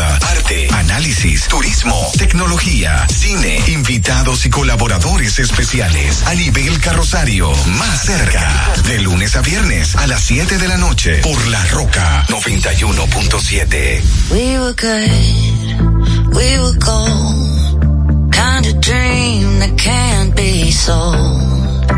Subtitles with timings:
[0.00, 6.22] arte, análisis, turismo, tecnología, cine, invitados y colaboradores especiales.
[6.26, 8.72] A nivel carrosario, más cerca.
[8.88, 14.02] De lunes a viernes a las 7 de la noche por La Roca 91.7.
[14.30, 18.32] We were good, we were gold.
[18.32, 21.92] Kind of dream that can't be sold.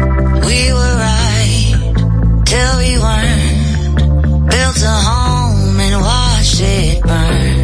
[0.45, 4.51] We were right till we weren't.
[4.51, 7.64] Built a home and watched it burn.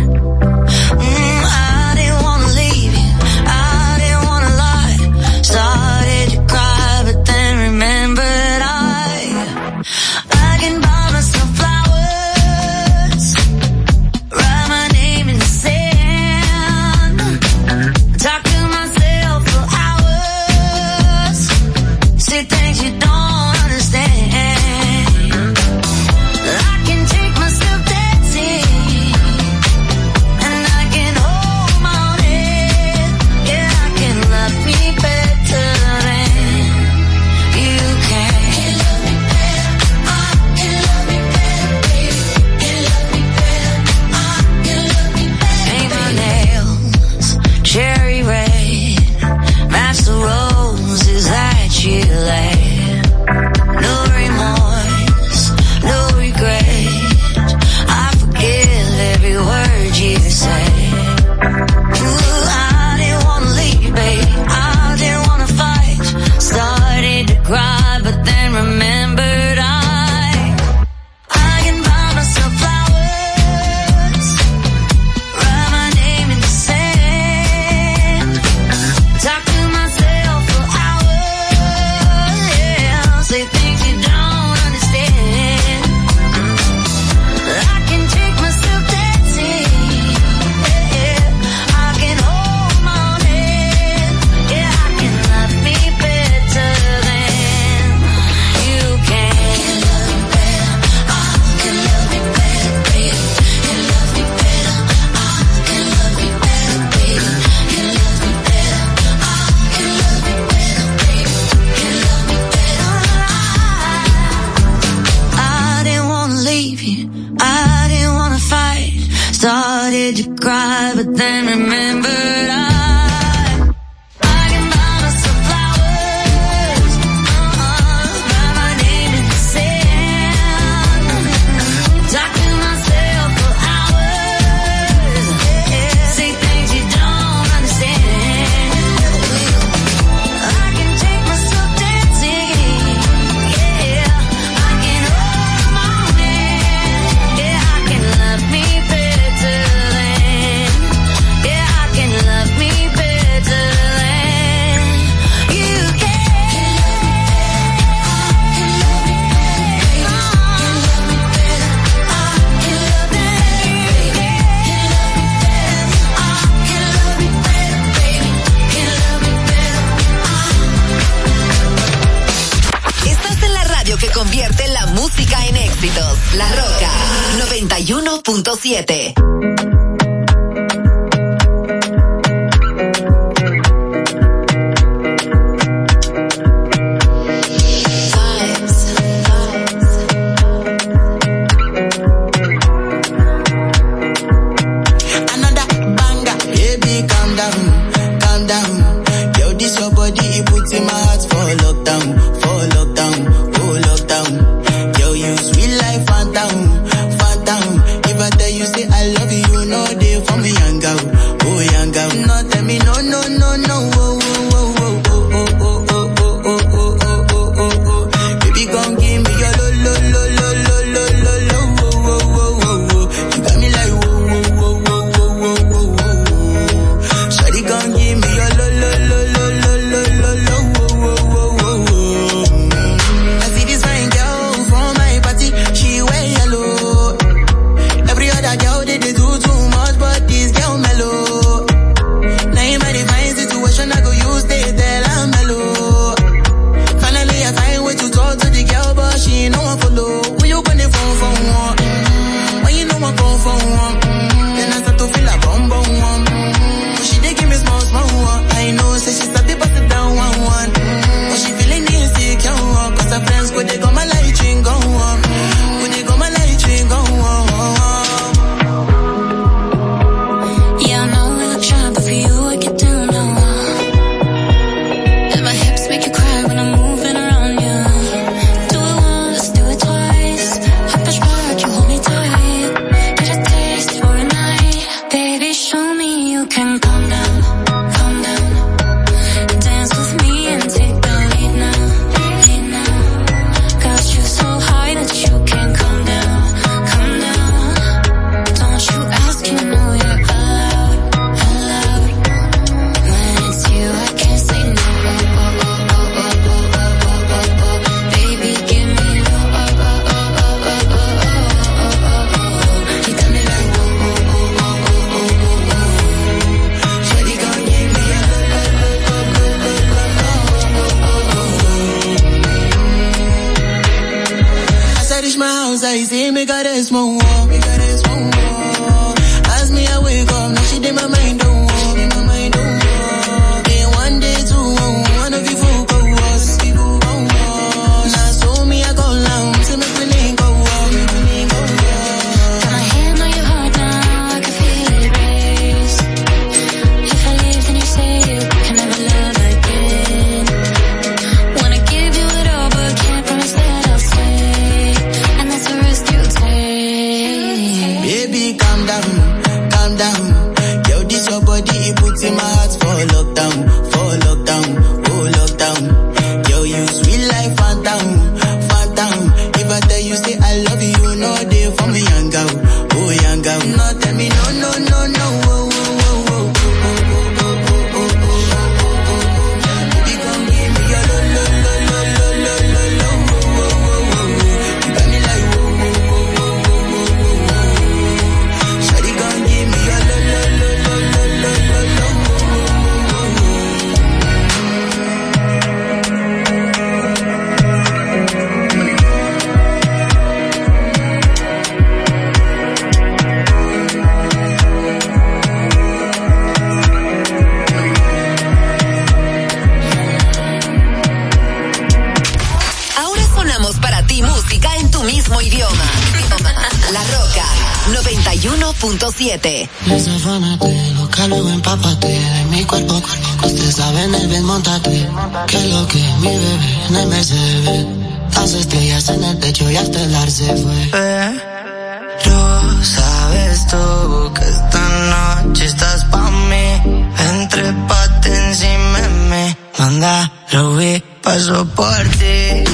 [440.53, 442.65] Lo vi, paso por ti.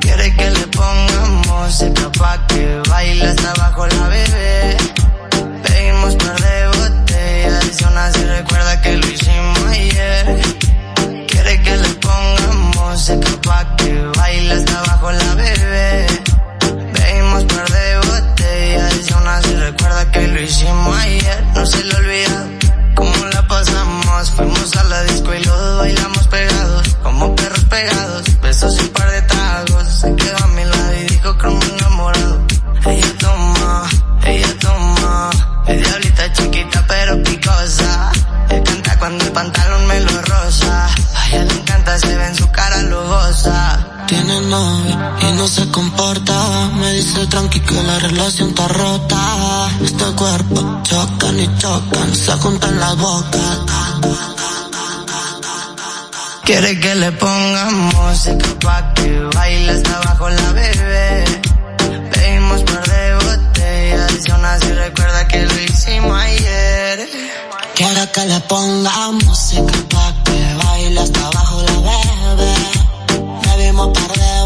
[0.00, 4.76] Quiere que le pongamos música pa' que baile hasta abajo la bebé.
[5.62, 10.40] Pedimos par de botellas aún así recuerda que lo hicimos ayer.
[11.28, 16.06] Quiere que le pongamos música pa' que baile hasta abajo la bebé.
[16.94, 21.44] Bebimos par de botellas aún así recuerda que lo hicimos ayer.
[21.54, 22.57] No se le olvida.
[24.26, 28.40] Fuimos a la disco y los bailamos pegados, como perros pegados.
[28.42, 28.88] Besos y
[44.48, 46.70] Y no se comporta.
[46.80, 49.68] Me dice tranqui que la relación está rota.
[49.84, 53.58] Este cuerpo chocan y chocan, se juntan las bocas.
[56.44, 61.24] Quiere que le pongamos música pa' que baile hasta abajo la bebé.
[62.10, 67.06] Pedimos par de botellas y aún así recuerda que lo hicimos ayer.
[67.74, 72.54] Quiere que le ponga música pa' que baile hasta abajo la bebé.
[73.44, 74.37] Bebimos par de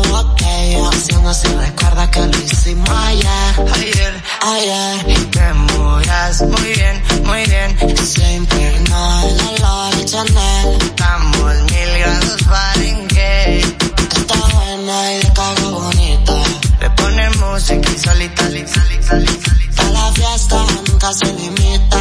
[0.73, 3.55] y aún así recuerda que lo hicimos ayer.
[3.75, 7.97] Ayer, Ayer y te muras muy bien, muy bien.
[8.07, 10.83] se impregnó el olor de Chanel.
[10.83, 13.83] Estamos mil grados Fahrenheit.
[14.17, 16.33] Está buena y de cago bonita.
[16.81, 19.91] Le ponen música y solita, solita, solita, solita.
[19.93, 21.99] La fiesta nunca se limita.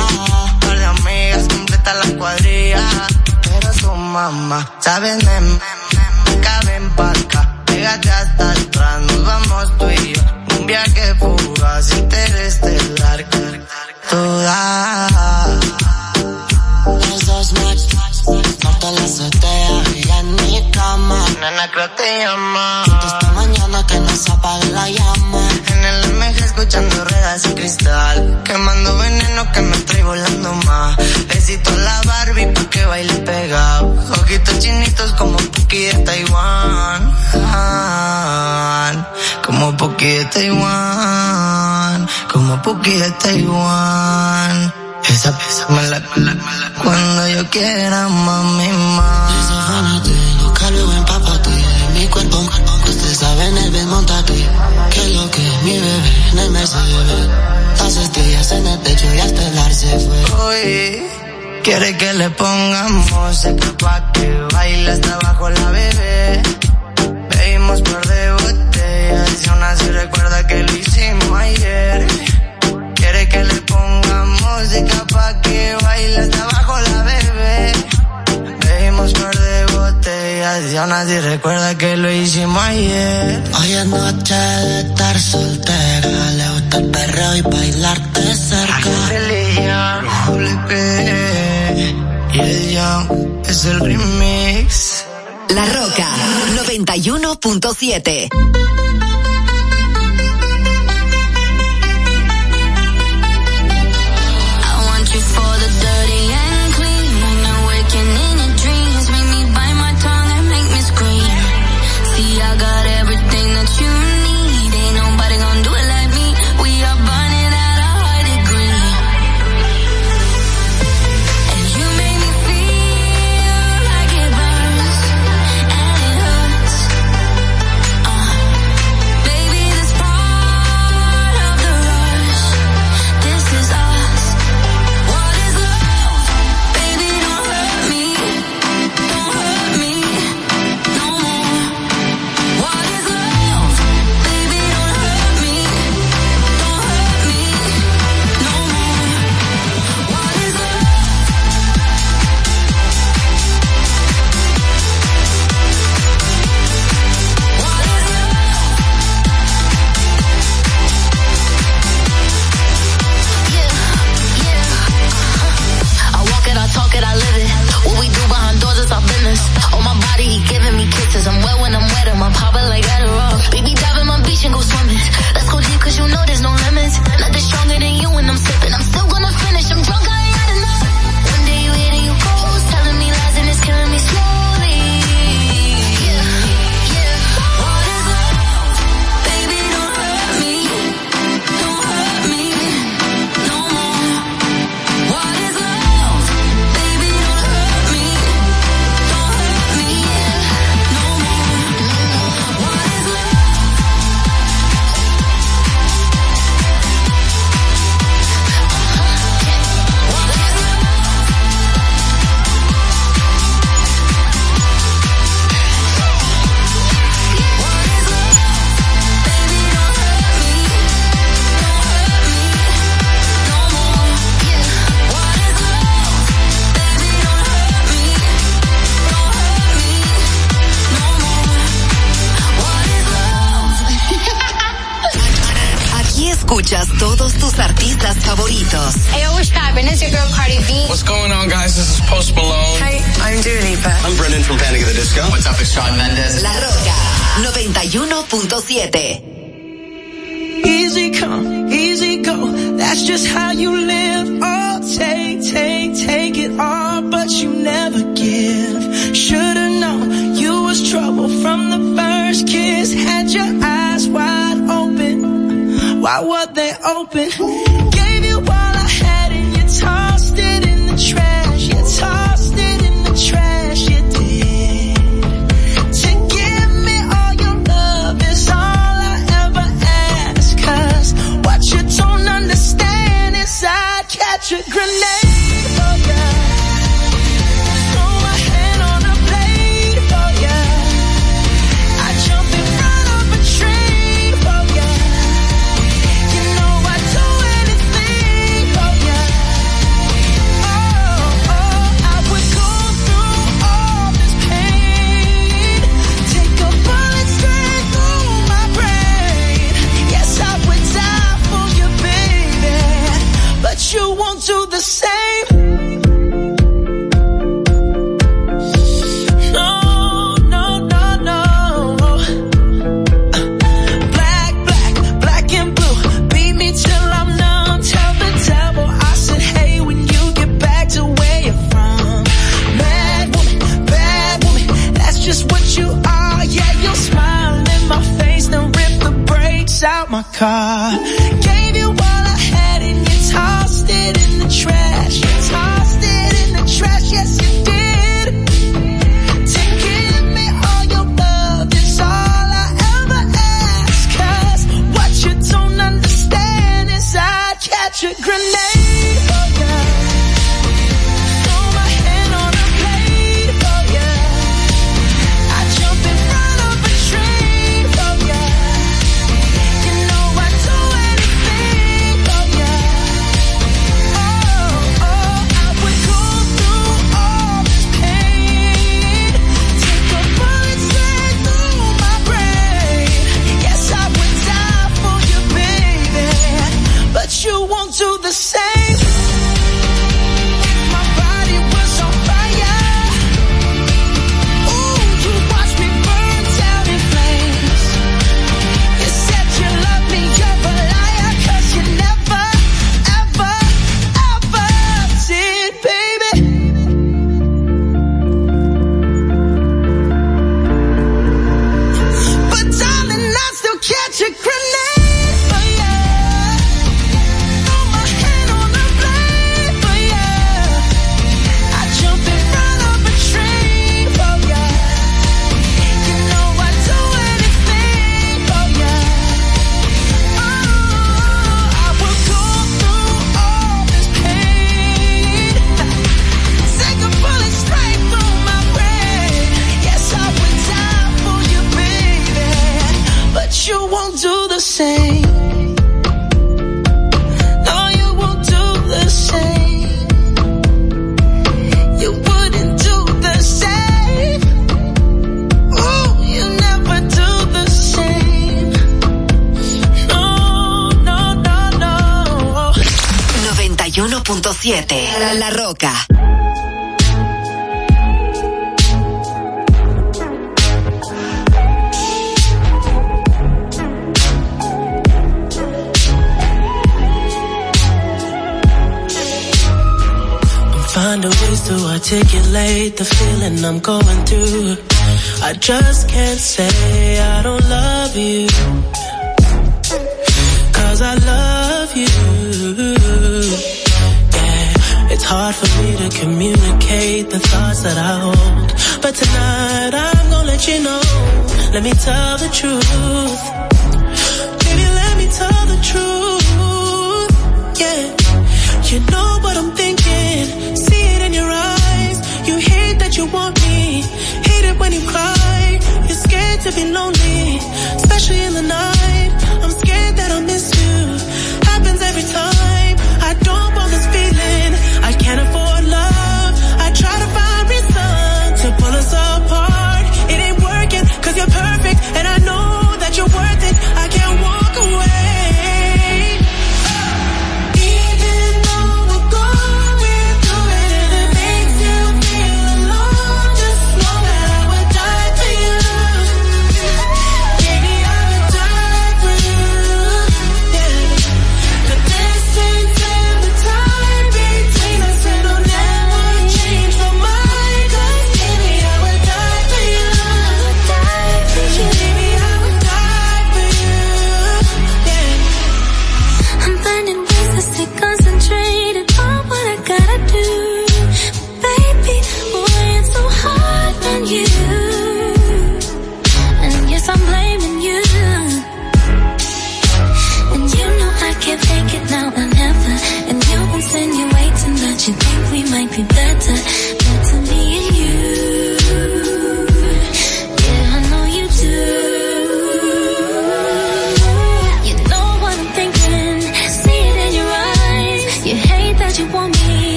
[0.61, 2.87] Par de amigas completa la cuadrilla.
[3.43, 5.23] Pero su mamá, ¿sabes?
[5.23, 6.79] Me, me, me, me cabe
[7.81, 10.21] Pégate hasta atrás, nos vamos tú y yo.
[10.59, 13.25] Un viaje fugaz, interestelar.
[14.07, 15.07] Toda.
[16.85, 17.81] Los dos match,
[18.61, 19.70] corta la azotea
[20.71, 21.25] cama.
[21.39, 22.83] Nana, creo te llama.
[23.05, 25.47] Esta mañana que no se apague la llama.
[25.67, 28.41] En el MG escuchando ruedas y cristal.
[28.43, 30.97] Quemando veneno que me estoy volando más.
[31.27, 33.95] Besito a la Barbie pa' que baile pegado.
[34.21, 37.15] Ojitos chinitos como Puki de Taiwán.
[39.45, 42.07] Como Puki de Taiwán.
[42.31, 44.73] Como Puki de Taiwán.
[45.09, 46.71] Esa pieza me la, me la, me la.
[46.81, 50.20] Cuando yo quiera, mami, más.
[50.81, 51.49] Luego empápate
[51.93, 52.37] mi cuerpo.
[52.39, 54.33] Usted sabe en el bien, montate.
[54.89, 57.29] Que lo que mi bebé en el Mercedes.
[57.77, 60.23] Las estrellas en el techo y hasta el ar se fue.
[60.39, 61.03] Hoy
[61.63, 66.41] quiere que le pongamos música pa' que baile hasta abajo la bebé.
[67.29, 72.07] Pedimos par de botellas y aún así recuerda que lo hicimos ayer.
[72.95, 77.71] Quiere que le pongamos música pa' que baile hasta abajo la bebé.
[78.59, 79.60] Pedimos par de
[80.41, 83.43] y nadie recuerda que lo hicimos ayer.
[83.59, 88.89] Hoy es noche de estar soltera, le gusta el perreo y bailarte cerca.
[92.33, 95.05] Y el young es el remix.
[95.49, 96.07] La Roca
[96.65, 98.29] 91.7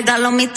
[0.00, 0.48] regalo mi.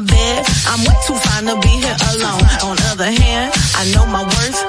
[0.00, 0.44] my bed.
[0.68, 2.44] I'm way too fine to be here alone.
[2.68, 4.60] On other hand, I know my worth.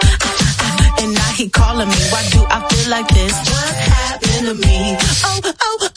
[1.01, 1.99] And now he calling me.
[2.11, 3.35] Why do I feel like this?
[3.51, 4.95] What happened to me?
[5.25, 5.96] Oh, oh,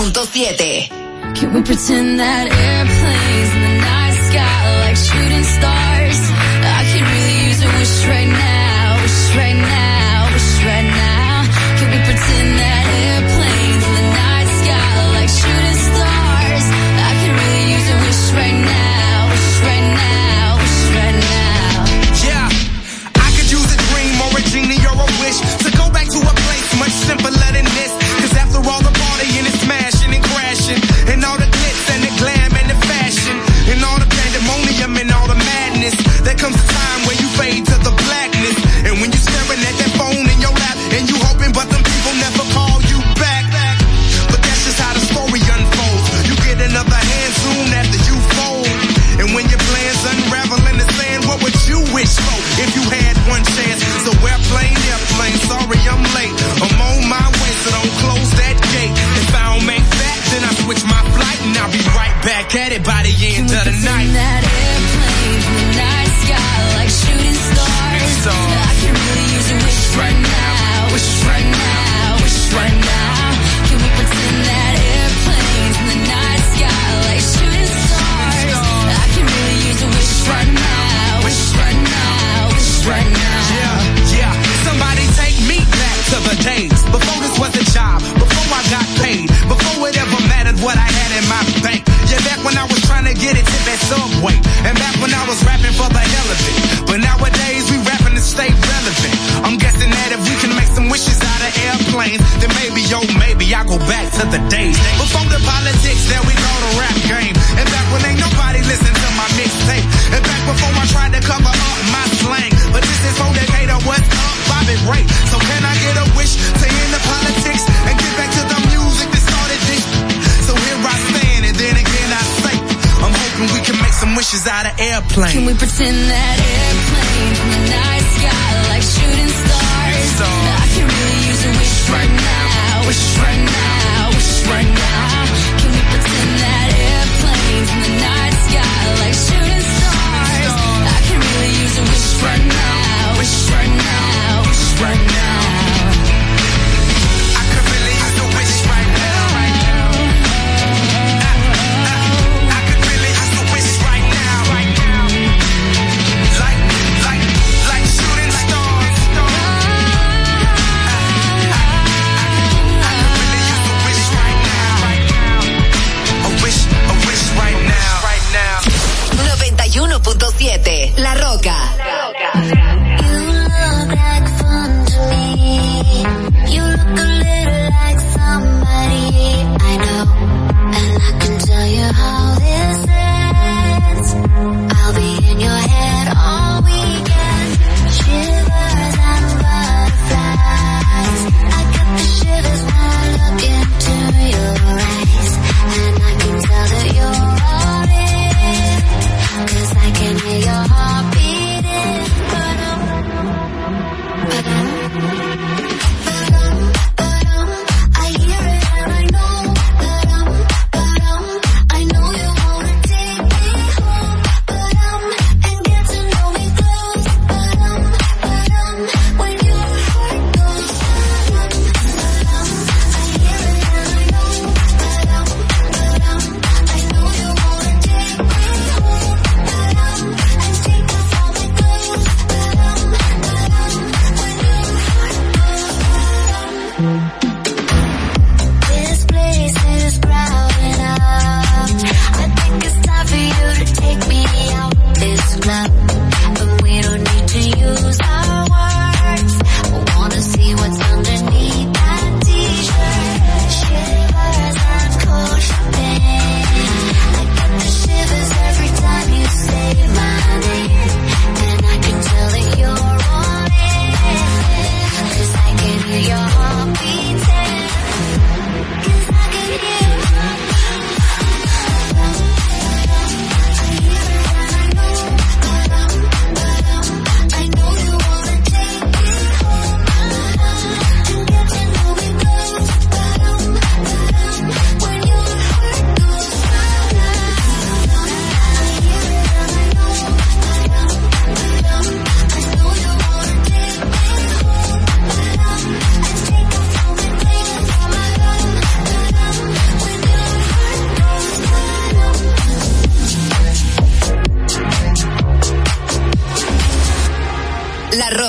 [0.00, 1.36] 106.7.
[1.36, 5.80] Can we pretend that airplanes in the sky like shooting stars?
[8.06, 8.59] Right now.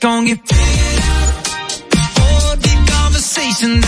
[0.00, 1.46] Gonna get paid out
[2.16, 3.80] for the conversation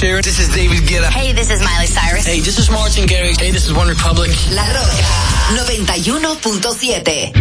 [0.00, 0.24] Sheeran.
[0.24, 1.10] This is David Guetta.
[1.12, 2.24] Hey, this is Miley Cyrus.
[2.24, 3.38] Hey, this is Martin Garrix.
[3.38, 4.30] Hey, this is One Republic.
[4.50, 4.88] La Roca
[5.60, 7.36] 91.7.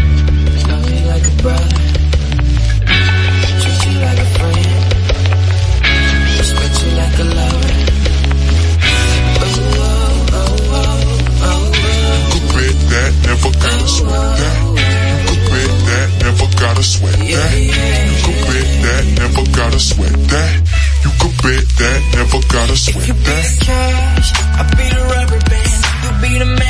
[16.20, 17.56] Never gotta sweat that.
[18.84, 20.79] That never gotta sweat that
[21.42, 22.98] bit that never gotta sweat.
[22.98, 25.84] If you be the cash, I beat a rubber band.
[26.04, 26.69] You be the man.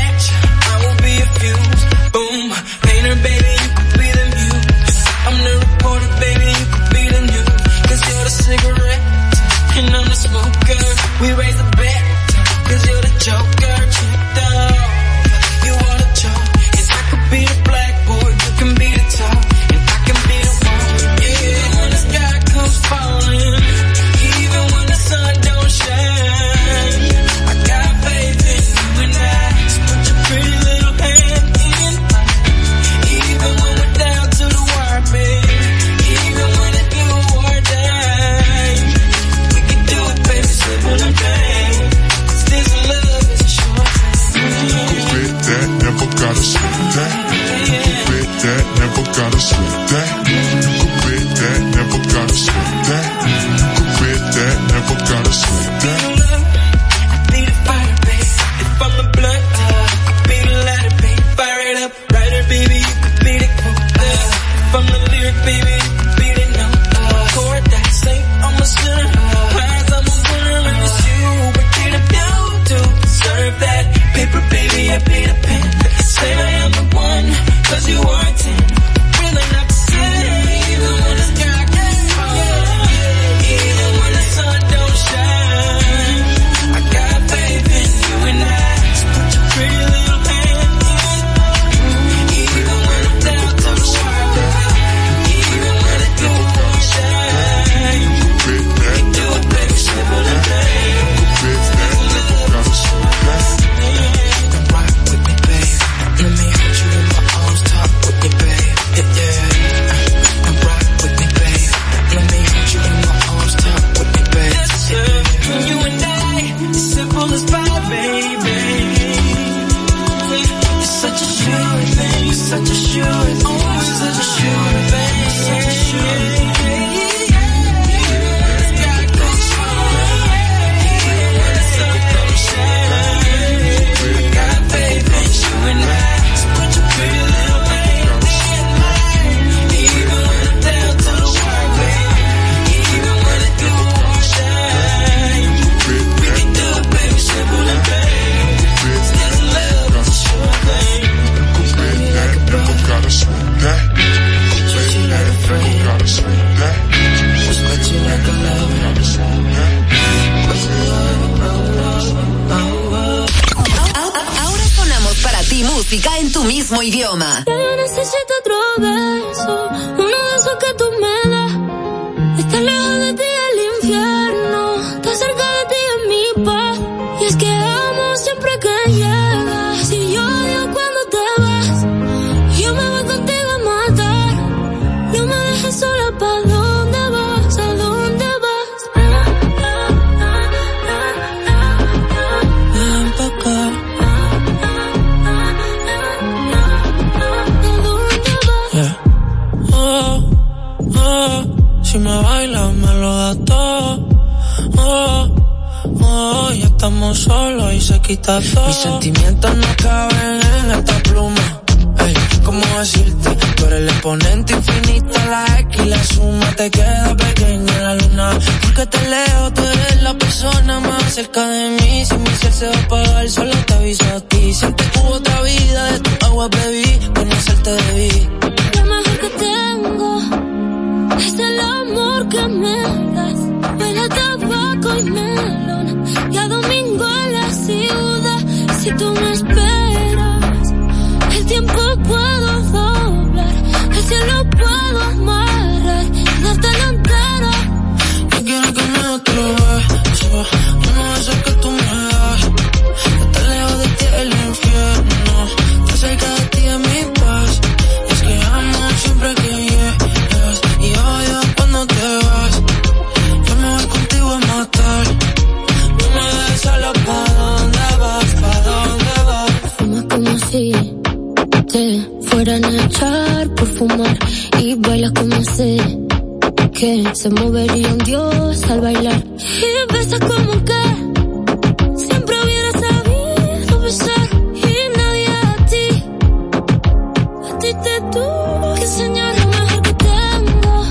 [287.59, 288.75] sentiste tú?
[288.75, 290.85] Que señor es mejor que tengo.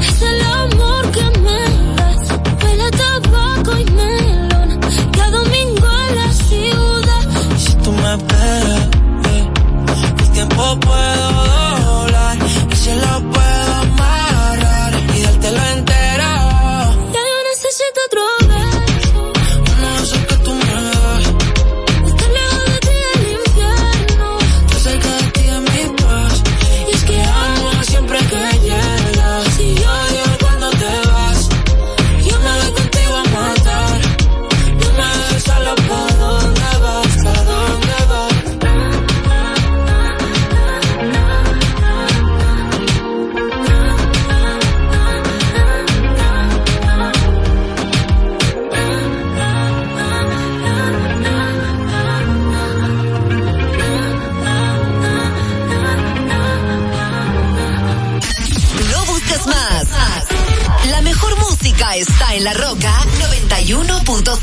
[0.00, 2.28] Es el amor que me das.
[2.62, 4.80] Huele tabaco y melón.
[5.12, 7.58] Cada domingo en la ciudad.
[7.58, 8.88] Si tú me ves,
[10.20, 11.67] el tiempo puedo dar.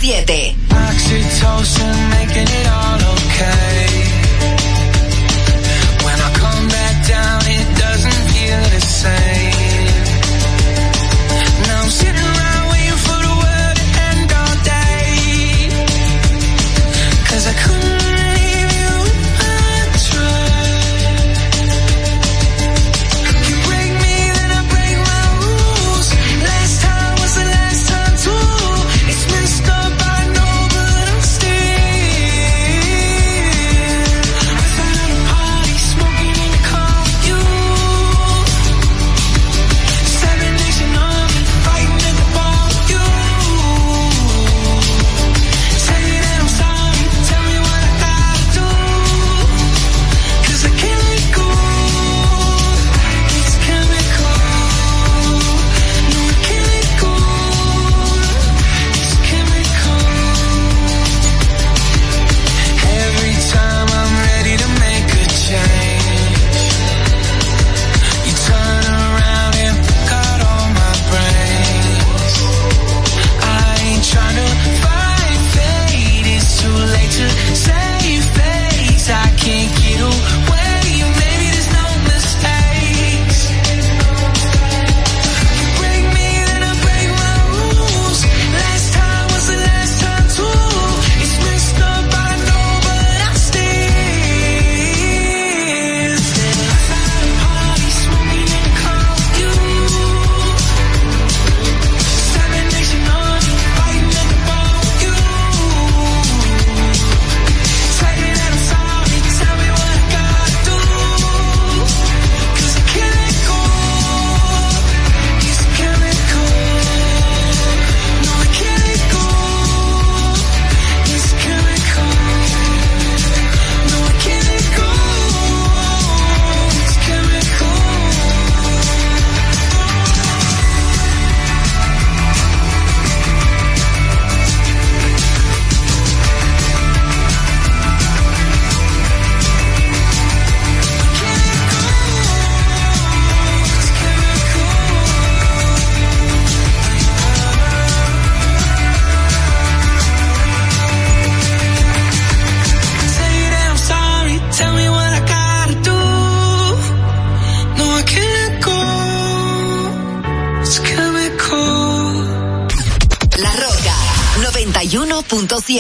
[0.06, 0.56] 7.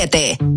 [0.05, 0.54] 7.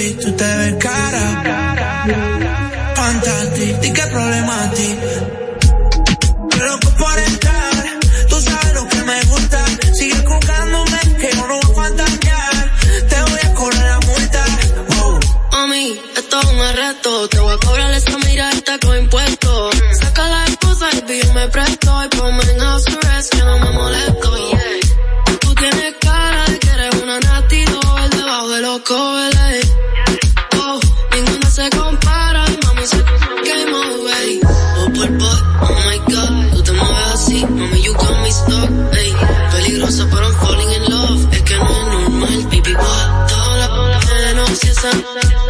[0.00, 0.20] Romántico.
[0.20, 1.24] Tú te ves cara.
[2.94, 4.98] Fantástico, ¿y qué a ti?
[9.06, 9.20] Me.
[9.94, 10.24] Sigue
[11.18, 11.28] que
[11.58, 12.72] voy a fantasear.
[13.08, 14.58] Te voy a correr la.
[14.88, 15.20] Wow.
[15.52, 17.28] Mami, esto es un arresto.
[17.28, 19.74] Te voy a cobrar esa mirada con impuestos.
[20.00, 22.04] Saca la excusa y pídeme presto.
[22.04, 23.70] Y ponme house arrest que no me.
[44.82, 45.49] Pena,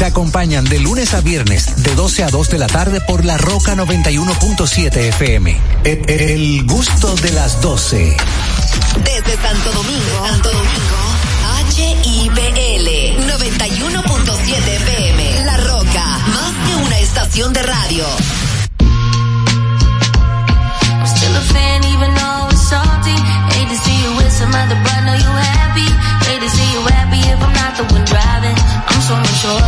[0.00, 3.36] Te acompañan de lunes a viernes, de 12 a 2 de la tarde por La
[3.36, 5.60] Roca 91.7 FM.
[5.84, 8.16] El, el gusto de las 12.
[9.04, 10.96] Desde Santo Domingo, Santo Domingo,
[11.76, 12.88] HIPL
[13.28, 15.44] 91.7 FM.
[15.44, 18.06] La Roca, más que una estación de radio.
[21.04, 23.16] Still a fan even though it's salty.
[23.50, 25.84] Hate to see you with some other, but know you happy.
[26.24, 28.59] Hate to see you happy if I'm not the one driving.
[29.10, 29.66] I'm so mature,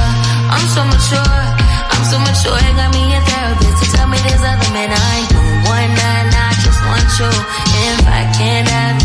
[0.55, 1.43] I'm so mature,
[1.91, 2.59] I'm so mature.
[2.63, 6.31] It got me a therapist to tell me there's other men I doing one night,
[6.31, 7.33] I just want you.
[7.91, 9.02] If I can't have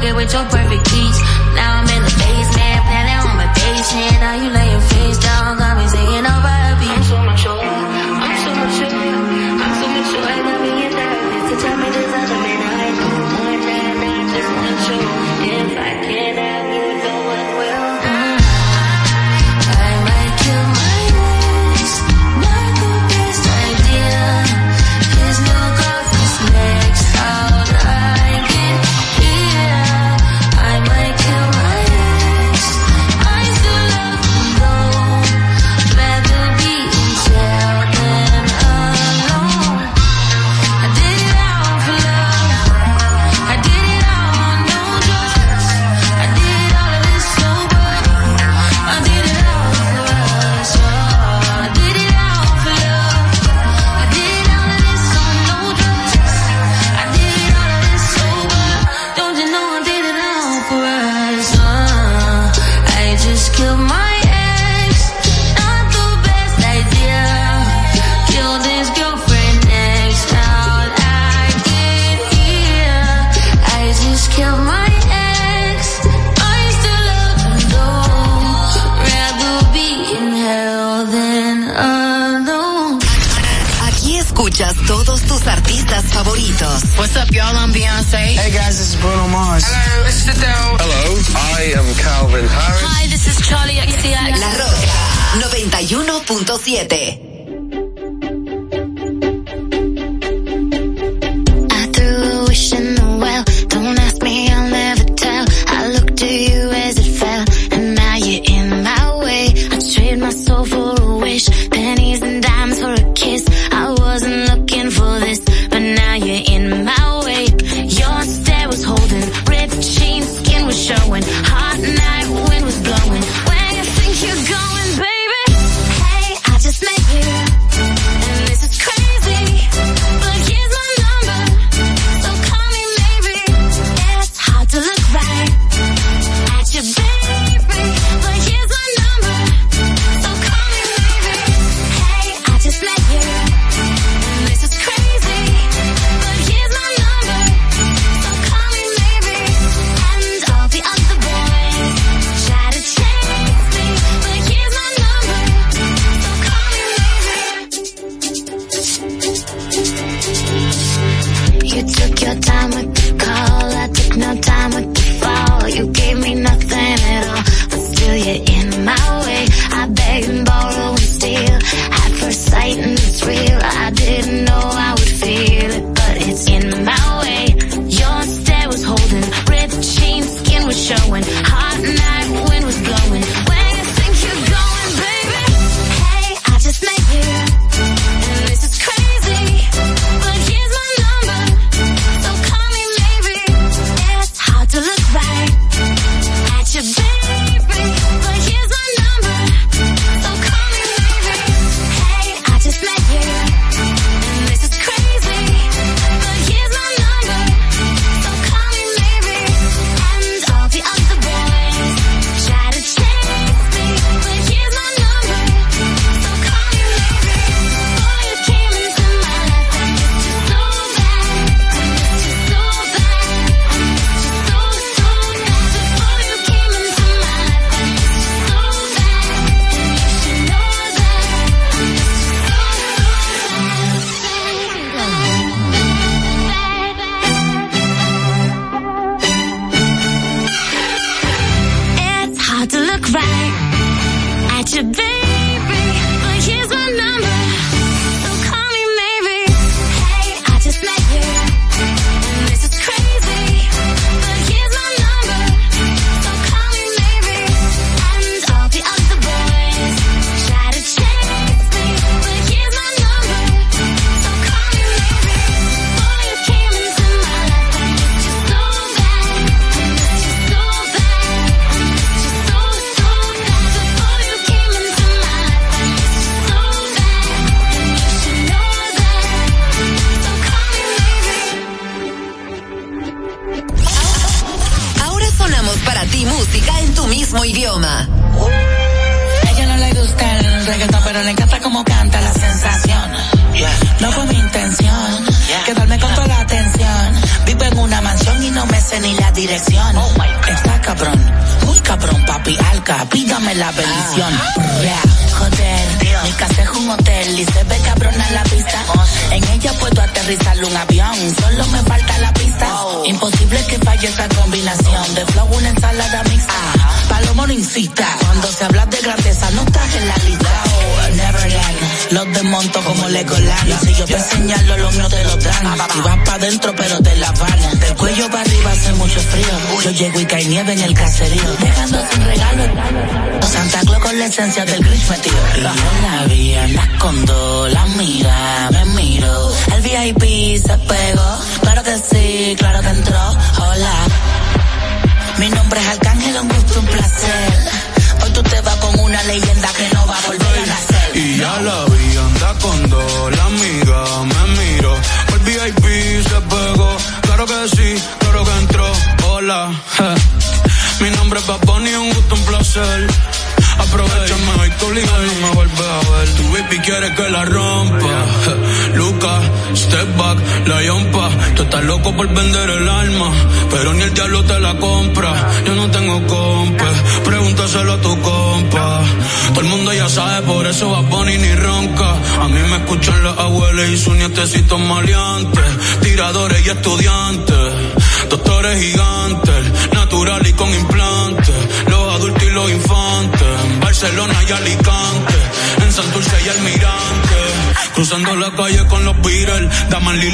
[0.00, 1.37] Get with your perfect peach.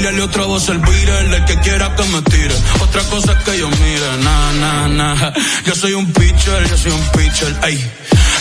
[0.05, 2.55] envidiarle al otro voz el viral, el que quiera que me tire.
[2.81, 5.33] Otra cosa es que yo mire, na, na, na.
[5.65, 7.91] Yo soy un pitcher, yo soy un pitcher, ey.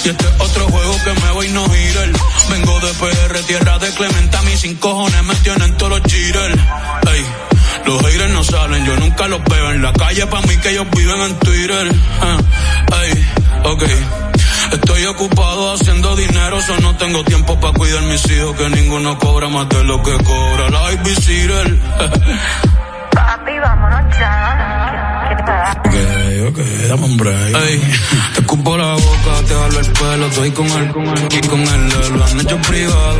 [0.05, 2.09] Y este es otro juego que me voy no girar.
[2.49, 6.55] Vengo de PR, tierra de Clementa, mis sin cojones me tienen todos los jitters,
[7.13, 7.25] ey.
[7.85, 10.87] Los haters no salen, yo nunca los veo en la calle, pa' mí que ellos
[10.95, 12.37] viven en Twitter, ah,
[13.03, 13.27] ey,
[13.63, 14.22] ok.
[14.73, 19.47] Estoy ocupado haciendo dinero, solo no tengo tiempo para cuidar mis hijos, que ninguno cobra
[19.47, 20.89] más de lo que cobra la
[21.21, 21.79] Cyril.
[23.11, 25.83] Papi, vámonos ya.
[25.83, 26.57] ¿Qué, qué ok,
[26.89, 27.55] dame un break.
[27.55, 27.79] Ey,
[28.33, 32.17] te escupo la boca, te jalo el pelo, estoy con él, con y con él,
[32.17, 33.19] lo han hecho privado.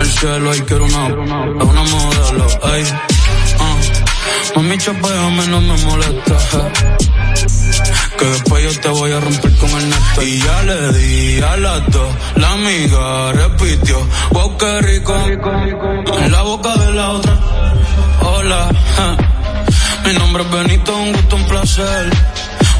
[0.00, 2.84] El cielo, y quiero una, es una modelo, ey.
[3.58, 6.36] Uh, mami, chapéame, no me molesta.
[8.24, 10.22] Que después yo te voy a romper con el neto.
[10.22, 13.98] Y ya le di a las dos, la amiga repitió.
[14.30, 15.14] Wow, qué rico.
[16.18, 17.38] En la boca de la otra.
[18.22, 18.68] Hola,
[20.06, 22.10] mi nombre es Benito, un gusto, un placer.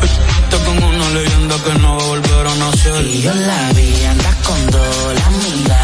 [0.01, 0.09] Hoy
[0.49, 3.05] te con una leyenda que no va a volver a nacer.
[3.05, 5.84] Y yo la vi, andas con dos, la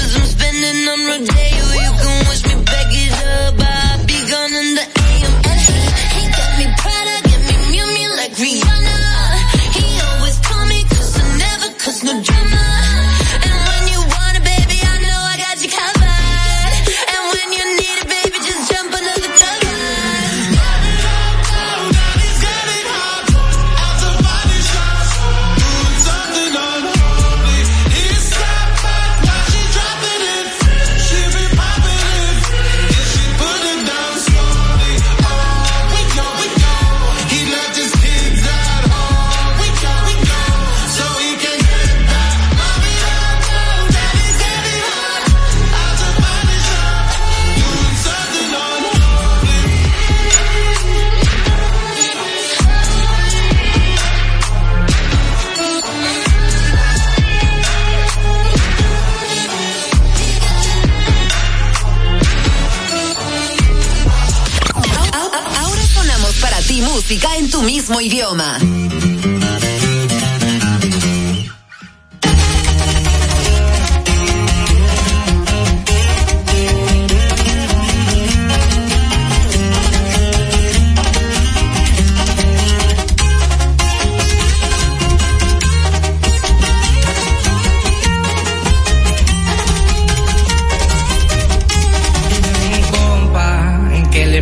[67.63, 68.57] mismo idioma.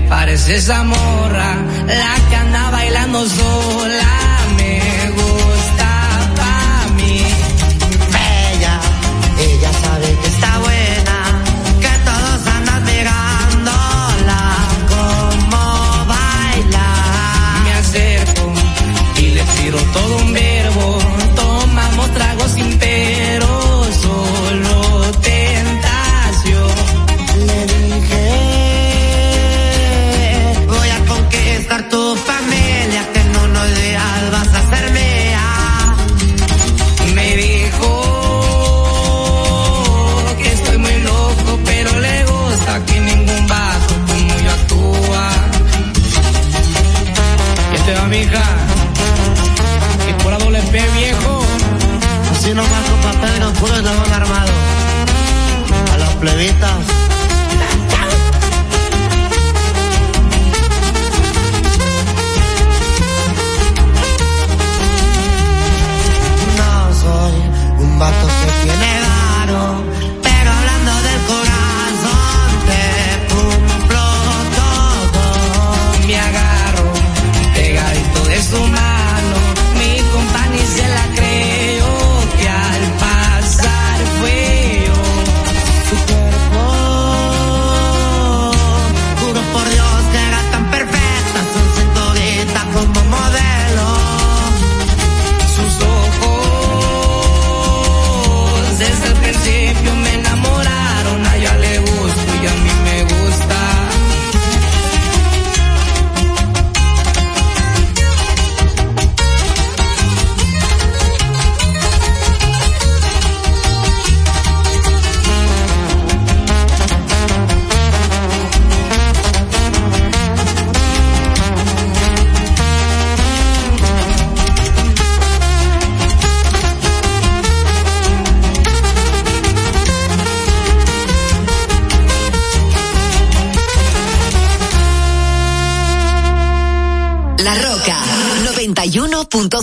[0.09, 1.55] parece esa morra,
[1.87, 2.68] la canal
[3.11, 3.68] nos dos.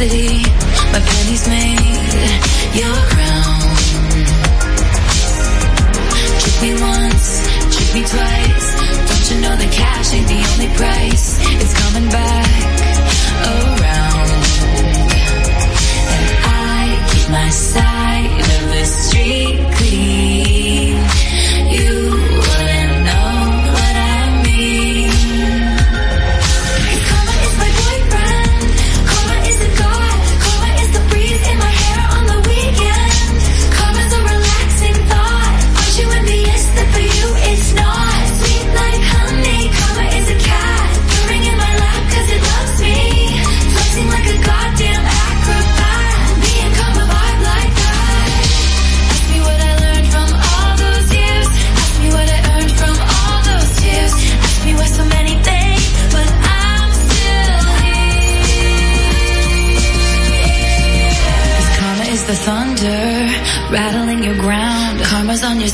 [0.00, 0.42] Opacity.
[0.92, 1.78] My pennies made
[2.74, 3.60] your crown.
[6.40, 7.28] Trick me once,
[7.76, 8.66] trick me twice.
[9.08, 11.29] Don't you know that cash ain't the only price?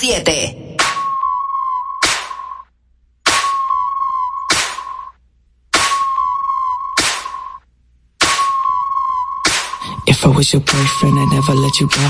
[0.00, 0.68] 91.7.
[10.06, 12.06] If I was your boyfriend, I'd never let you go.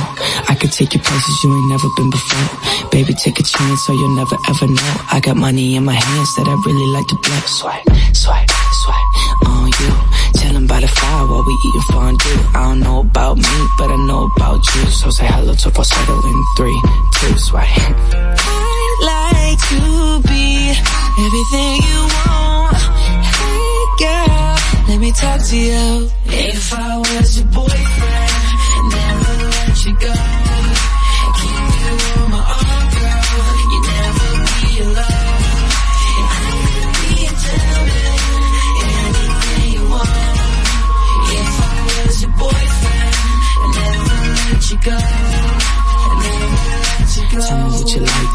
[0.48, 2.90] I could take you places you ain't never been before.
[2.90, 4.94] Baby, take a chance so you'll never ever know.
[5.10, 7.40] I got money in my hands that I really like to blow.
[7.46, 7.84] Swipe,
[8.14, 8.50] swipe,
[8.84, 9.07] swipe
[9.46, 9.90] on you.
[10.38, 12.40] Chillin' by the fire while we eating fondue.
[12.54, 14.82] I don't know about me, but I know about you.
[14.90, 16.80] So say hello to falsetto in three,
[17.18, 17.34] two.
[17.54, 19.82] I'd like to
[20.28, 20.70] be
[21.24, 22.76] everything you want.
[23.38, 24.56] Hey girl,
[24.88, 26.10] let me talk to you.
[26.26, 28.32] If I was your boyfriend,
[28.94, 30.27] never let you go.
[44.84, 45.17] Go.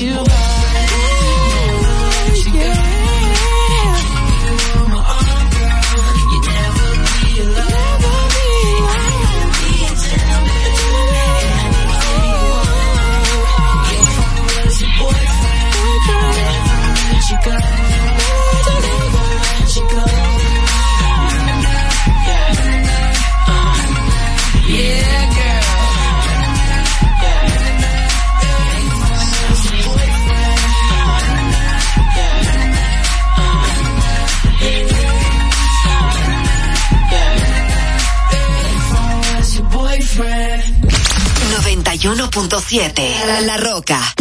[0.00, 0.49] you
[42.70, 44.19] 91.7 La, La Roca.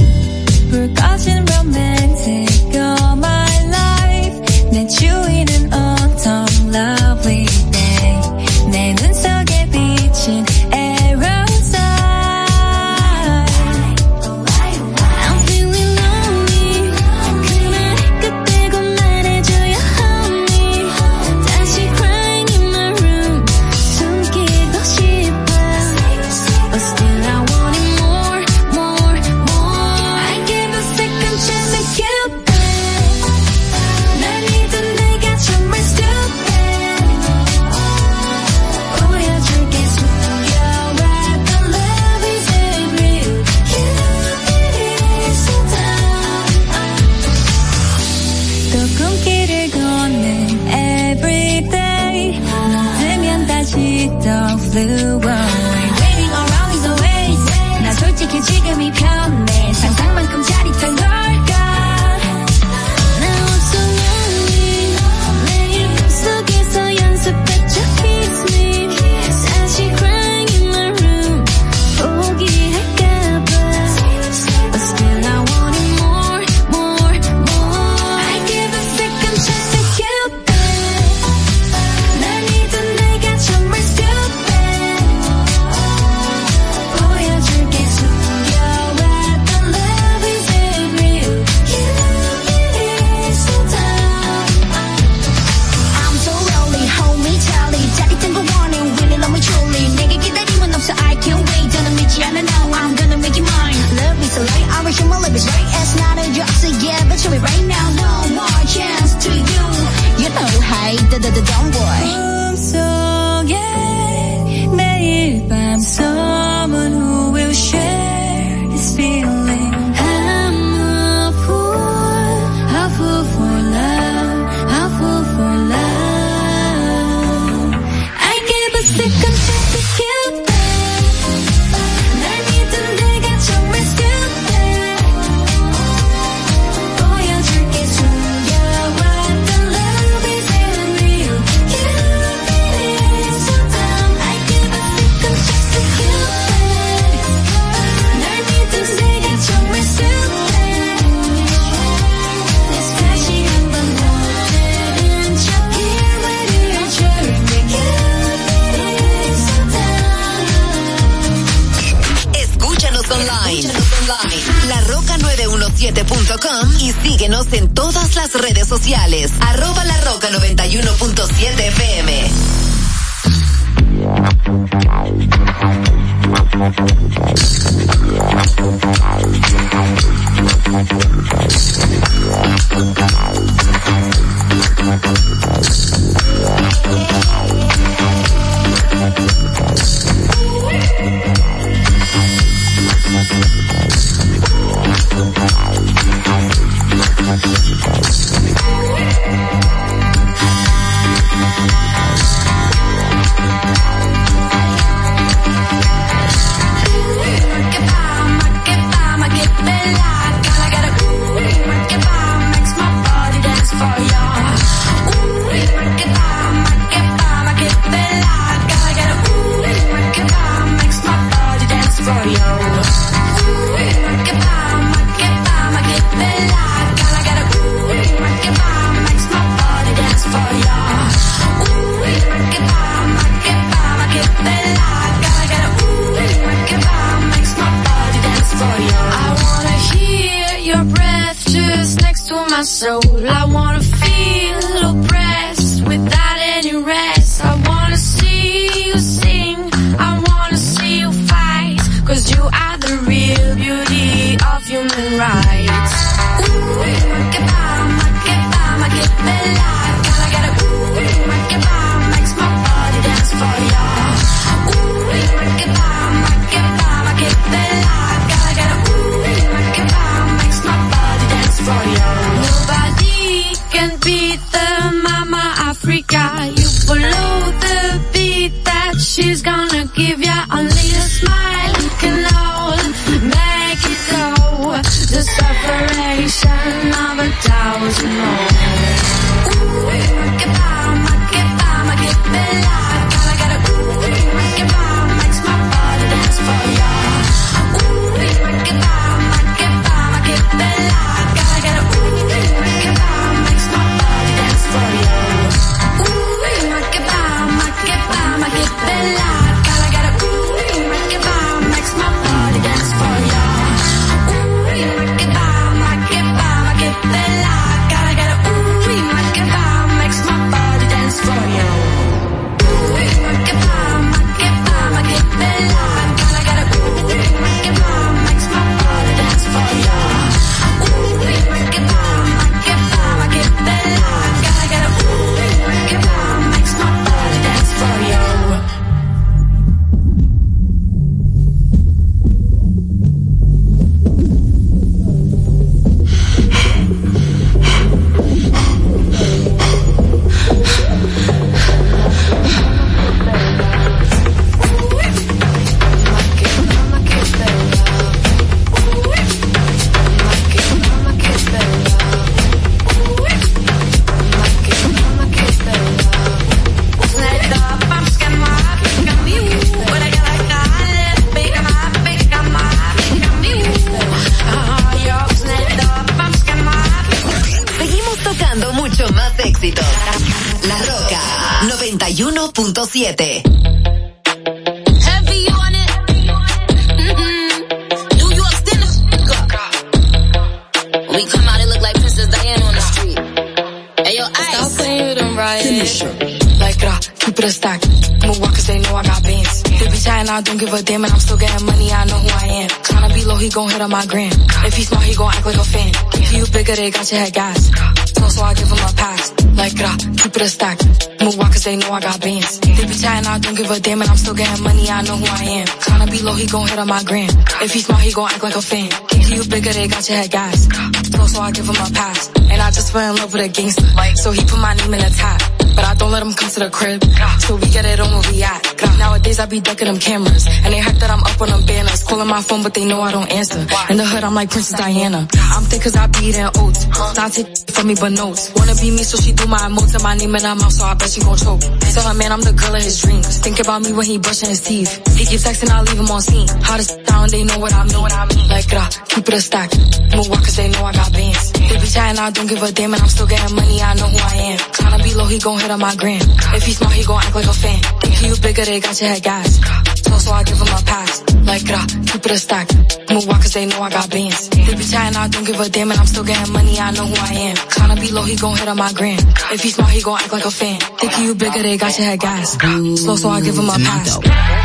[416.51, 417.29] Gon' hit on my gram.
[417.61, 418.89] If he smart, he gon' act like a fan.
[419.11, 420.67] If you bigger, they got your head gas.
[421.11, 422.29] So, so I give him a pass.
[422.35, 423.85] And I just fell in love with a gangster.
[424.15, 425.39] So he put my name in the top.
[425.75, 427.03] But I don't let him come to the crib.
[427.39, 428.68] So we get it on where we at.
[428.99, 430.45] Nowadays I be ducking them cameras.
[430.47, 432.03] And they hype that I'm up on them banners.
[432.03, 433.59] Calling my phone, but they know I don't answer.
[433.89, 435.27] In the hood, I'm like Princess Diana.
[435.55, 436.87] I'm thick cause I be eating oats.
[437.15, 438.51] Not take from me, but notes.
[438.55, 440.85] Wanna be me, so she do my emotes and my name in her mouth, so
[440.85, 441.61] I bet she gon' choke.
[441.95, 443.39] Tell her man I'm the girl of his dreams.
[443.39, 444.91] Think about me when he brushing his teeth.
[445.17, 446.47] He keep texting, I leave him on scene.
[446.61, 448.01] Hottest they know what I mean.
[448.01, 448.47] What I mean.
[448.49, 449.69] Like, uh, keep it a stack.
[450.15, 451.51] Move walk cause they know I got bands.
[451.51, 454.07] They be chatting, I don't give a damn, and I'm still getting money, I know
[454.07, 454.57] who I am.
[454.57, 456.21] Tryna be low, he gon' hit on my gram.
[456.55, 457.79] If he smart, he gon' act like a fan.
[458.01, 459.59] Think you bigger, they got your head gas.
[460.01, 461.23] So, so I give him a pass.
[461.45, 462.67] Like, uh, keep it a stack.
[463.09, 464.49] Move walk cause they know I got bands.
[464.49, 467.05] They be chatting, I don't give a damn, and I'm still getting money, I know
[467.05, 467.55] who I am.
[467.55, 469.19] Tryna be low, he gon' hit on my gram.
[469.51, 470.79] If he smart, he gon' act like a fan.
[470.79, 472.57] Think you bigger, they got your head gas.
[473.01, 474.58] Slow, so I give him a pass.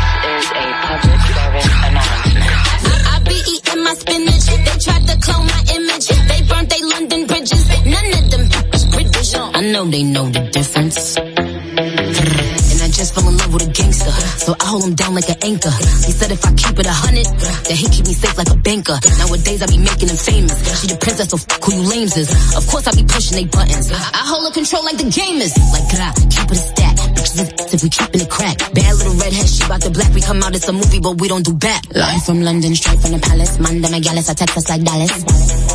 [9.75, 11.17] Know they know the difference.
[11.17, 14.11] And I just fell in love with a gangster.
[14.43, 15.71] So I hold him down like an anchor.
[16.03, 18.59] He said if I keep it a hundred, that he keep me safe like a
[18.59, 18.99] banker.
[19.23, 20.59] Nowadays I be making him famous.
[20.81, 22.27] She the princess, so fuck who you lames is.
[22.53, 23.87] Of course I be pushing they buttons.
[23.91, 25.55] I hold her control like the gamers.
[25.71, 26.95] Like, gra, keep it a stack.
[27.15, 28.59] Bitches is if we keeping it crack.
[28.75, 30.11] Bad little redhead, she bout the black.
[30.11, 31.87] We come out, it's a movie, but we don't do back.
[31.95, 33.55] Live from London, straight from the palace.
[33.59, 35.23] Manda my gallus, I text us like Dallas.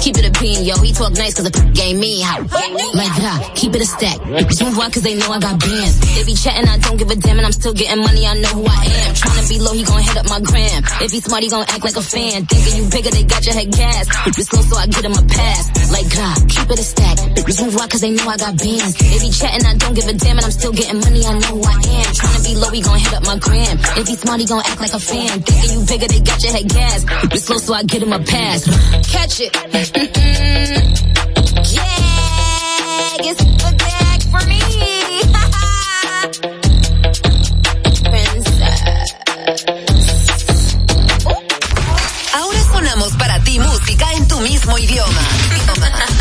[0.05, 0.77] Keep it a bean, yo.
[0.85, 2.45] He talk nice cause the game me hot.
[2.93, 4.21] Like, gra, keep it a stack.
[4.21, 5.97] Bitches move on cause they know I got bands.
[6.15, 8.49] They be chatting, I don't give a damn, and I'm still getting money, I know
[8.49, 9.15] who I am.
[9.15, 10.83] Tryna be low, he gon' hit up my gram.
[11.01, 12.47] If he smart, he gon' act like a fan.
[12.47, 14.09] Thinking you bigger, they got your head gas.
[14.09, 15.91] Bitches slow, so I get him a pass.
[15.91, 17.17] Like, God, keep it a stack.
[17.37, 18.95] Bitches move on cause they know I got bands.
[18.97, 21.59] They be chatting, I don't give a damn, and I'm still getting money, I know
[21.59, 22.09] who I am.
[22.15, 23.79] Tryna be low, he gon' hit up my gram.
[23.97, 25.43] If he smart, he gon' act like a fan.
[25.43, 27.05] Thinking you bigger, they got your head gas.
[27.05, 28.65] Bitches slow, so I get him a pass.
[29.11, 29.53] Catch it.
[29.53, 31.11] Mm-mm.
[31.75, 32.21] Yeah.
[33.17, 34.70] Vegas, forget for me.
[44.71, 45.21] Mismo idioma.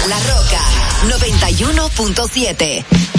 [0.08, 0.60] La Roca
[1.08, 3.19] 91.7.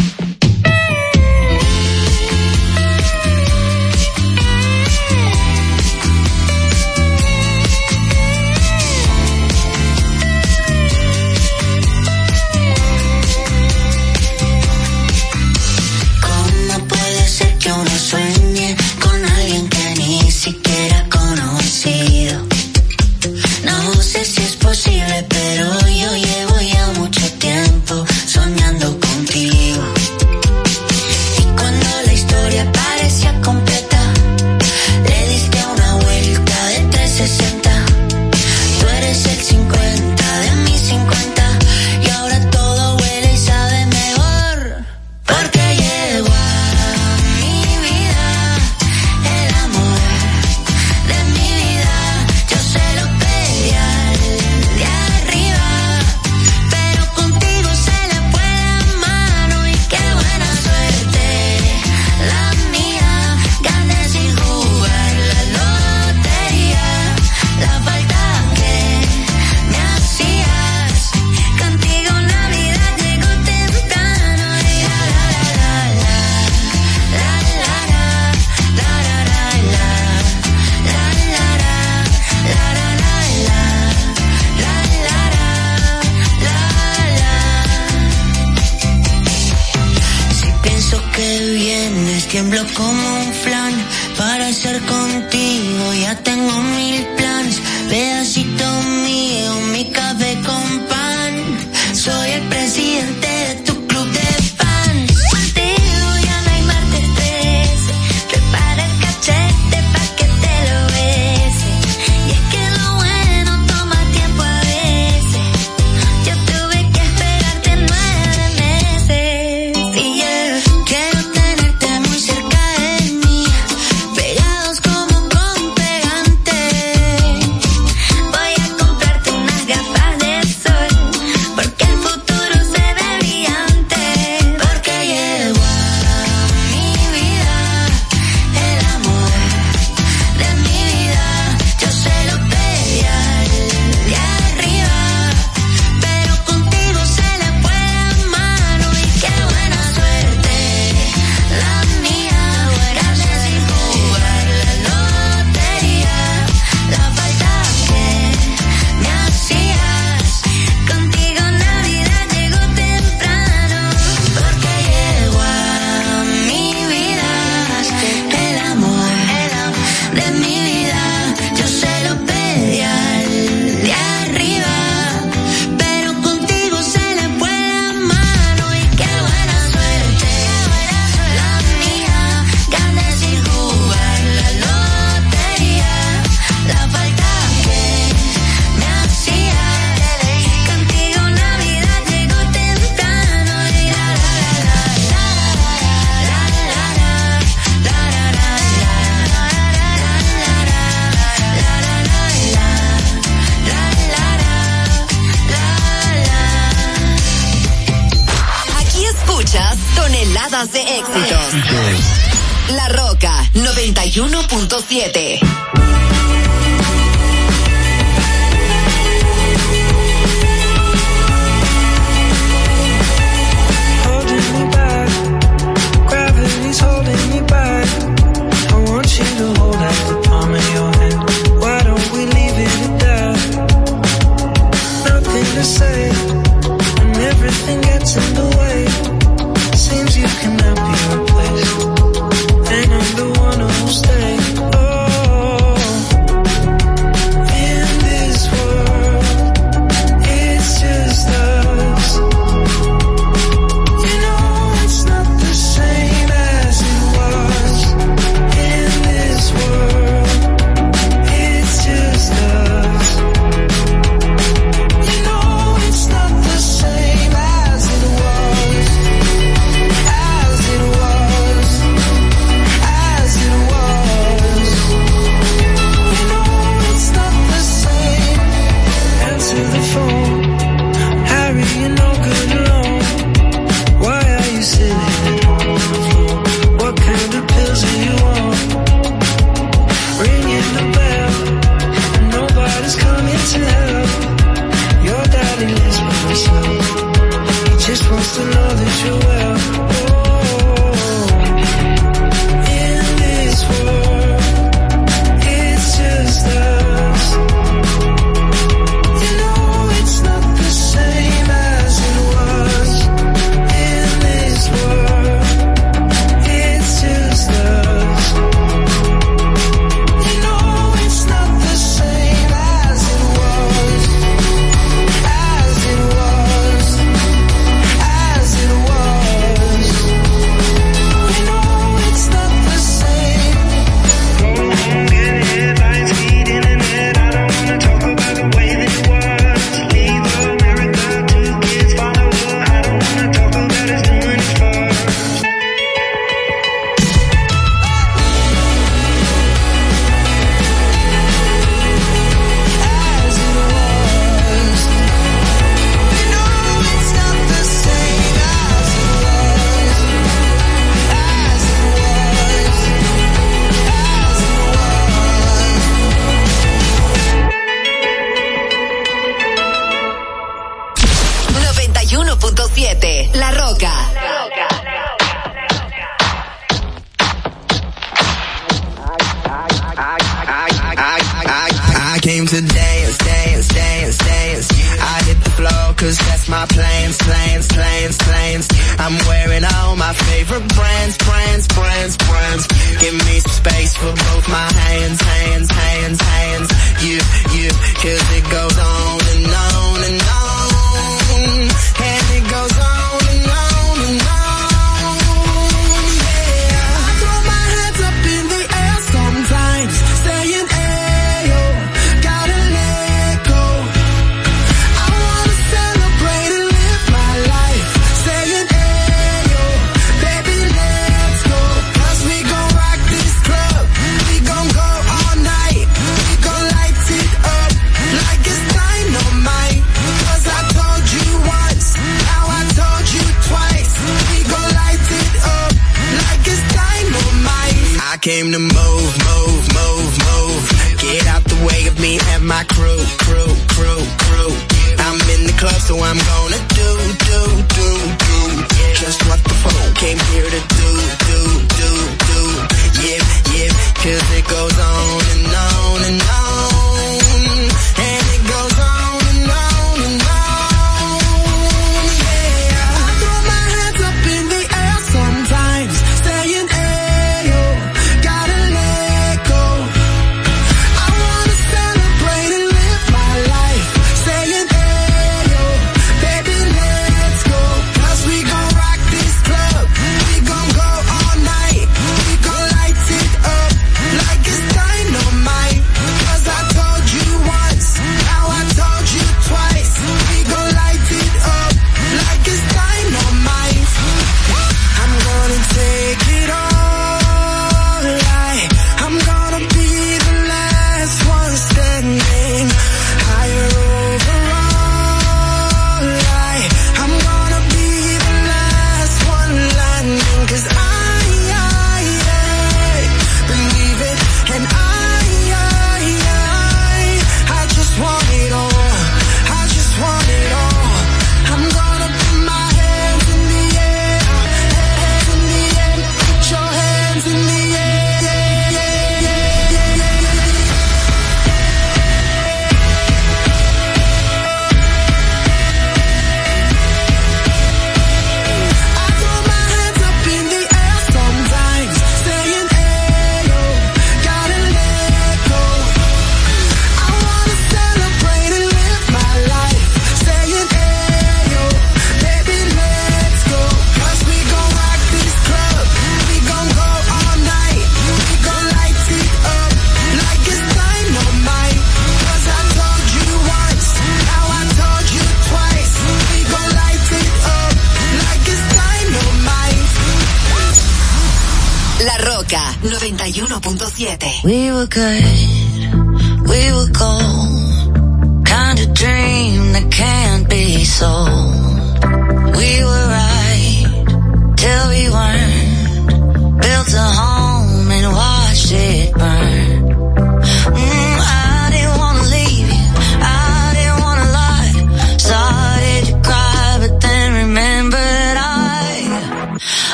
[214.90, 215.29] 7.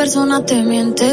[0.00, 1.09] persona te miente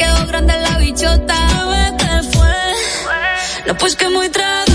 [0.00, 1.36] quedó grande la bichota.
[1.70, 2.56] Vete fue.
[3.66, 4.69] No, pues que muy trago.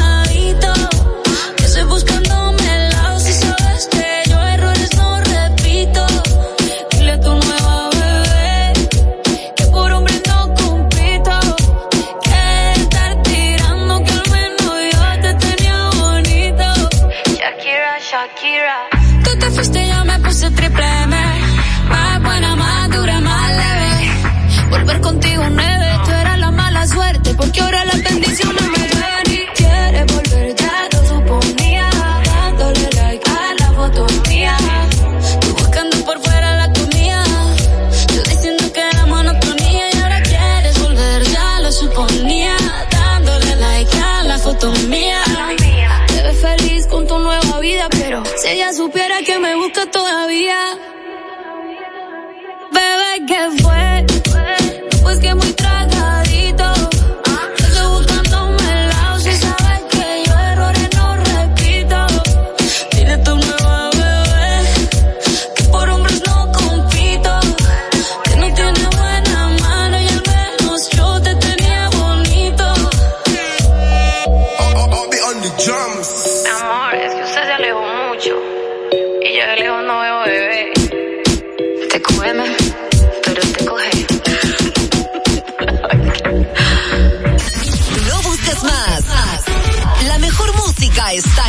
[50.46, 50.95] Hallelujah.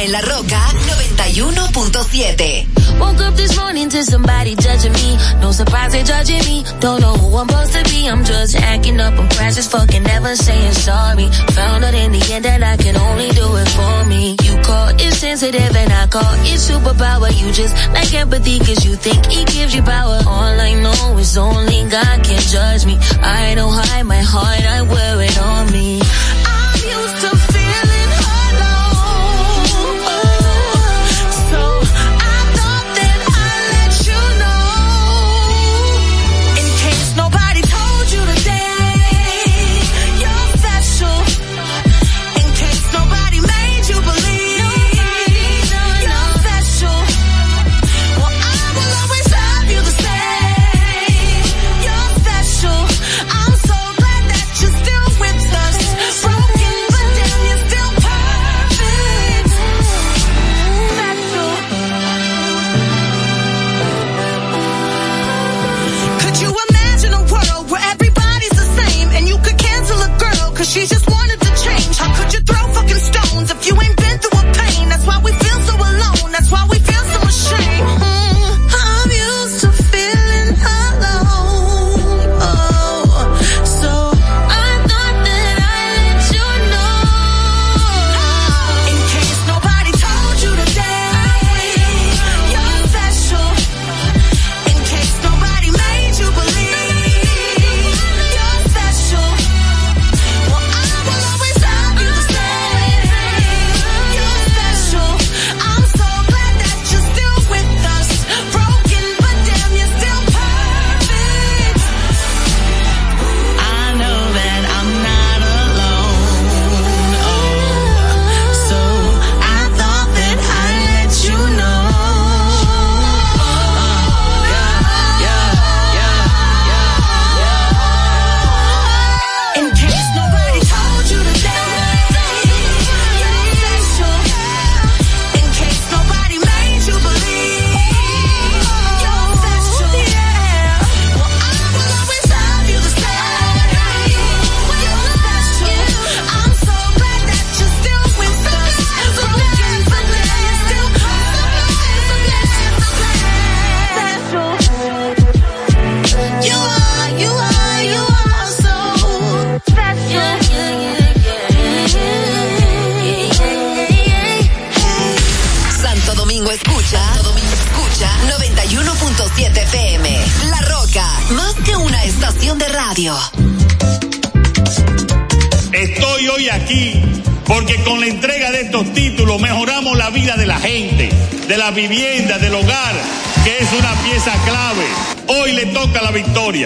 [0.09, 0.61] La Roca
[1.03, 3.01] 91.7.
[3.01, 5.17] Woke up this morning to somebody judging me.
[5.41, 6.65] No surprise they judging me.
[6.81, 8.07] Don't know who I'm supposed to be.
[8.07, 9.19] I'm just acting up.
[9.19, 11.29] I'm crash as fucking never saying sorry.
[11.59, 14.37] Found out in the end that I can only do it for me.
[14.45, 17.29] You call it sensitive and I call it superpower.
[17.35, 20.21] You just like empathy cause you think it gives you power.
[20.27, 22.97] All I know is only God can judge me.
[23.23, 24.63] I don't hide my heart.
[24.63, 26.01] I wear it on me.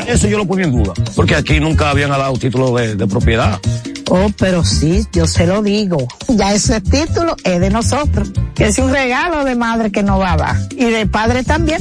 [0.07, 3.61] Eso yo lo ponía en duda, porque aquí nunca habían dado título de, de propiedad.
[4.13, 6.09] Oh, pero sí, yo se lo digo.
[6.27, 8.33] Ya ese título es de nosotros.
[8.57, 10.57] Que es un regalo de madre que nos va a dar.
[10.73, 11.79] Y de padre también.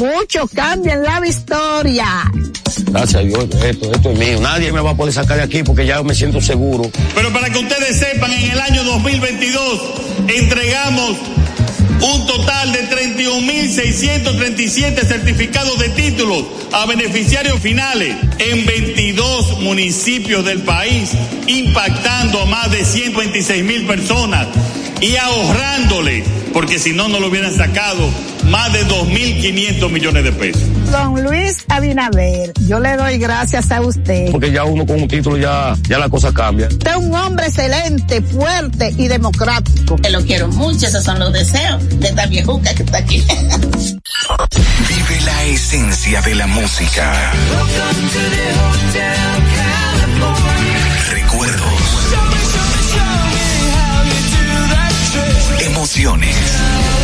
[0.00, 2.06] Mucho cambia en la historia.
[2.86, 4.40] Gracias a Dios, esto, esto es mío.
[4.40, 6.90] Nadie me va a poder sacar de aquí porque ya me siento seguro.
[7.14, 9.80] Pero para que ustedes sepan, en el año 2022
[10.28, 11.18] entregamos
[12.04, 21.10] un total de 31.637 certificados de títulos a beneficiarios finales en 22 municipios del país,
[21.46, 24.48] impactando a más de 126 mil personas
[25.00, 26.24] y ahorrándole,
[26.54, 28.08] porque si no, no lo hubieran sacado,
[28.44, 30.62] más de 2.500 millones de pesos.
[30.92, 34.30] Don Luis Abinader, yo le doy gracias a usted.
[34.30, 36.68] Porque ya uno con un título ya, ya la cosa cambia.
[36.68, 39.96] Usted es un hombre excelente, fuerte y democrático.
[39.96, 43.24] Que lo quiero mucho, esos son los deseos de esta viejuca que está aquí.
[44.88, 47.32] Vive la esencia de la música.
[55.84, 57.03] Emociones.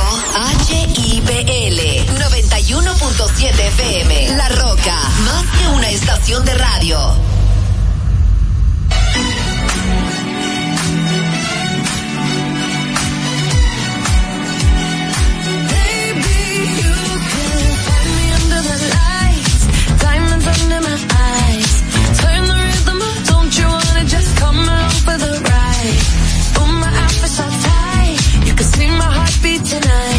[0.67, 1.79] HIPL
[2.17, 4.37] 91.7 FM.
[4.37, 7.31] La Roca, más que una estación de radio.
[24.11, 25.99] just come along for the ride?
[26.57, 27.80] Oh, my you can
[28.75, 30.10] see my heartbeat tonight.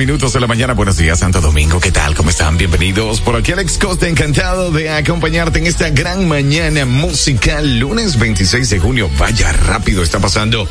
[0.00, 0.72] Minutos de la mañana.
[0.72, 1.78] Buenos días, Santo Domingo.
[1.78, 2.14] ¿Qué tal?
[2.14, 2.56] ¿Cómo están?
[2.56, 3.20] Bienvenidos.
[3.20, 7.78] Por aquí Alex Costa, encantado de acompañarte en esta gran mañana musical.
[7.78, 9.10] Lunes 26 de junio.
[9.18, 10.66] Vaya rápido está pasando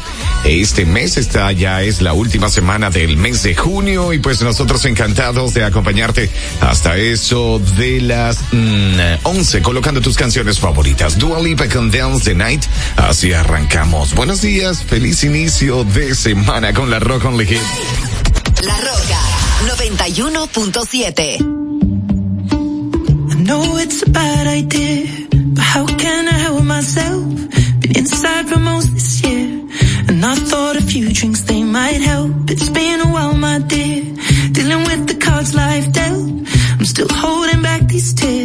[0.45, 1.17] este mes.
[1.17, 4.13] Esta ya es la última semana del mes de junio.
[4.13, 10.59] Y pues nosotros encantados de acompañarte hasta eso de las mm, 11, colocando tus canciones
[10.59, 11.19] favoritas.
[11.19, 12.63] Dua Lipa con Dance the Night.
[12.95, 14.15] Así arrancamos.
[14.15, 14.83] Buenos días.
[14.83, 17.59] Feliz inicio de semana con la Rock on the.
[18.61, 19.19] La Roca
[19.67, 21.39] 91.7.
[23.31, 27.23] I know it's a bad idea, but how can I help myself?
[27.79, 29.47] Been inside for most this year,
[30.09, 32.49] and I thought a few drinks they might help.
[32.49, 34.03] It's been a while, my dear,
[34.51, 36.29] dealing with the cards life dealt.
[36.79, 38.38] I'm still holding back these tears.